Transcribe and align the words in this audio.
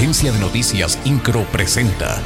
Agencia 0.00 0.32
de 0.32 0.38
Noticias 0.38 0.98
Incro 1.04 1.44
presenta. 1.52 2.22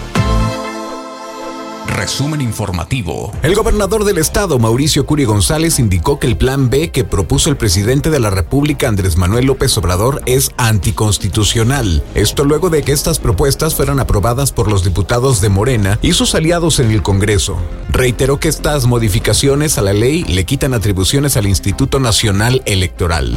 Resumen 1.88 2.40
informativo. 2.40 3.32
El 3.42 3.56
gobernador 3.56 4.04
del 4.04 4.18
estado, 4.18 4.60
Mauricio 4.60 5.06
Curi 5.06 5.24
González, 5.24 5.80
indicó 5.80 6.20
que 6.20 6.28
el 6.28 6.36
plan 6.36 6.70
B 6.70 6.92
que 6.92 7.02
propuso 7.02 7.50
el 7.50 7.56
presidente 7.56 8.10
de 8.10 8.20
la 8.20 8.30
República, 8.30 8.86
Andrés 8.86 9.16
Manuel 9.16 9.46
López 9.46 9.76
Obrador, 9.76 10.22
es 10.24 10.52
anticonstitucional. 10.56 12.04
Esto 12.14 12.44
luego 12.44 12.70
de 12.70 12.84
que 12.84 12.92
estas 12.92 13.18
propuestas 13.18 13.74
fueran 13.74 13.98
aprobadas 13.98 14.52
por 14.52 14.70
los 14.70 14.84
diputados 14.84 15.40
de 15.40 15.48
Morena 15.48 15.98
y 16.00 16.12
sus 16.12 16.36
aliados 16.36 16.78
en 16.78 16.92
el 16.92 17.02
Congreso. 17.02 17.56
Reiteró 17.90 18.38
que 18.38 18.46
estas 18.46 18.86
modificaciones 18.86 19.78
a 19.78 19.82
la 19.82 19.94
ley 19.94 20.22
le 20.22 20.44
quitan 20.44 20.74
atribuciones 20.74 21.36
al 21.36 21.48
Instituto 21.48 21.98
Nacional 21.98 22.62
Electoral. 22.66 23.36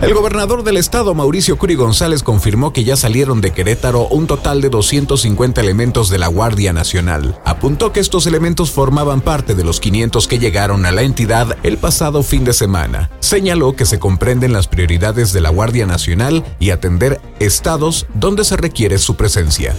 El 0.00 0.14
gobernador 0.14 0.62
del 0.62 0.76
estado, 0.76 1.12
Mauricio 1.12 1.58
Curi 1.58 1.74
González, 1.74 2.22
confirmó 2.22 2.72
que 2.72 2.84
ya 2.84 2.96
salieron 2.96 3.40
de 3.40 3.50
Querétaro 3.50 4.06
un 4.06 4.28
total 4.28 4.60
de 4.60 4.68
250 4.68 5.60
elementos 5.60 6.08
de 6.08 6.18
la 6.18 6.28
Guardia 6.28 6.72
Nacional. 6.72 7.40
Apuntó 7.44 7.92
que 7.92 7.98
estos 7.98 8.24
elementos 8.28 8.70
formaban 8.70 9.20
parte 9.20 9.56
de 9.56 9.64
los 9.64 9.80
500 9.80 10.28
que 10.28 10.38
llegaron 10.38 10.86
a 10.86 10.92
la 10.92 11.02
entidad 11.02 11.56
el 11.64 11.78
pasado 11.78 12.22
fin 12.22 12.44
de 12.44 12.52
semana. 12.52 13.10
Señaló 13.18 13.74
que 13.74 13.86
se 13.86 13.98
comprenden 13.98 14.52
las 14.52 14.68
prioridades 14.68 15.32
de 15.32 15.40
la 15.40 15.50
Guardia 15.50 15.84
Nacional 15.84 16.44
y 16.60 16.70
atender 16.70 17.20
estados 17.40 18.06
donde 18.14 18.44
se 18.44 18.56
requiere 18.56 18.98
su 18.98 19.16
presencia. 19.16 19.74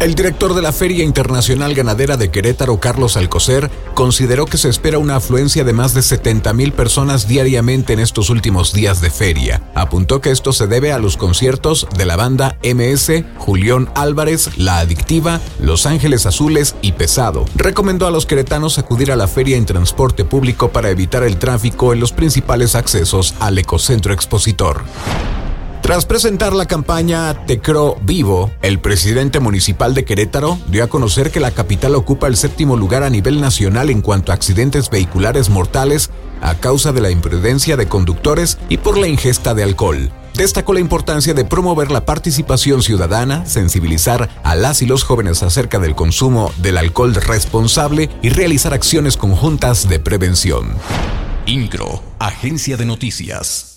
El 0.00 0.14
director 0.14 0.54
de 0.54 0.62
la 0.62 0.70
Feria 0.70 1.02
Internacional 1.02 1.74
Ganadera 1.74 2.16
de 2.16 2.30
Querétaro, 2.30 2.78
Carlos 2.78 3.16
Alcocer, 3.16 3.68
consideró 3.94 4.46
que 4.46 4.56
se 4.56 4.68
espera 4.68 4.98
una 4.98 5.16
afluencia 5.16 5.64
de 5.64 5.72
más 5.72 5.92
de 5.92 6.02
70 6.02 6.52
mil 6.52 6.72
personas 6.72 7.26
diariamente 7.26 7.94
en 7.94 7.98
estos 7.98 8.30
últimos 8.30 8.72
días 8.72 9.00
de 9.00 9.10
feria. 9.10 9.60
Apuntó 9.74 10.20
que 10.20 10.30
esto 10.30 10.52
se 10.52 10.68
debe 10.68 10.92
a 10.92 11.00
los 11.00 11.16
conciertos 11.16 11.88
de 11.96 12.06
la 12.06 12.14
banda 12.14 12.58
MS, 12.62 13.24
Julián 13.38 13.90
Álvarez, 13.96 14.56
La 14.56 14.78
Adictiva, 14.78 15.40
Los 15.60 15.84
Ángeles 15.84 16.26
Azules 16.26 16.76
y 16.80 16.92
Pesado. 16.92 17.44
Recomendó 17.56 18.06
a 18.06 18.12
los 18.12 18.24
queretanos 18.24 18.78
acudir 18.78 19.10
a 19.10 19.16
la 19.16 19.26
feria 19.26 19.56
en 19.56 19.66
transporte 19.66 20.24
público 20.24 20.68
para 20.68 20.90
evitar 20.90 21.24
el 21.24 21.38
tráfico 21.38 21.92
en 21.92 21.98
los 21.98 22.12
principales 22.12 22.76
accesos 22.76 23.34
al 23.40 23.58
ecocentro 23.58 24.12
expositor. 24.12 24.84
Tras 25.88 26.04
presentar 26.04 26.52
la 26.52 26.66
campaña 26.66 27.46
Tecro 27.46 27.96
Vivo, 28.02 28.50
el 28.60 28.78
presidente 28.78 29.40
municipal 29.40 29.94
de 29.94 30.04
Querétaro 30.04 30.58
dio 30.68 30.84
a 30.84 30.88
conocer 30.88 31.30
que 31.30 31.40
la 31.40 31.50
capital 31.50 31.94
ocupa 31.94 32.26
el 32.26 32.36
séptimo 32.36 32.76
lugar 32.76 33.02
a 33.04 33.08
nivel 33.08 33.40
nacional 33.40 33.88
en 33.88 34.02
cuanto 34.02 34.30
a 34.30 34.34
accidentes 34.34 34.90
vehiculares 34.90 35.48
mortales 35.48 36.10
a 36.42 36.56
causa 36.56 36.92
de 36.92 37.00
la 37.00 37.10
imprudencia 37.10 37.78
de 37.78 37.88
conductores 37.88 38.58
y 38.68 38.76
por 38.76 38.98
la 38.98 39.08
ingesta 39.08 39.54
de 39.54 39.62
alcohol. 39.62 40.12
Destacó 40.34 40.74
la 40.74 40.80
importancia 40.80 41.32
de 41.32 41.46
promover 41.46 41.90
la 41.90 42.04
participación 42.04 42.82
ciudadana, 42.82 43.46
sensibilizar 43.46 44.28
a 44.42 44.54
las 44.56 44.82
y 44.82 44.86
los 44.86 45.04
jóvenes 45.04 45.42
acerca 45.42 45.78
del 45.78 45.94
consumo 45.94 46.52
del 46.58 46.76
alcohol 46.76 47.14
responsable 47.14 48.10
y 48.20 48.28
realizar 48.28 48.74
acciones 48.74 49.16
conjuntas 49.16 49.88
de 49.88 49.98
prevención. 50.00 50.68
INCRO, 51.46 52.02
Agencia 52.18 52.76
de 52.76 52.84
Noticias. 52.84 53.67